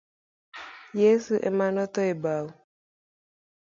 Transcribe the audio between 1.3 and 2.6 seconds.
emanotho e bao.